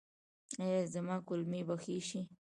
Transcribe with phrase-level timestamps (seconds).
[0.63, 2.21] ایا زما کولمې به ښې شي؟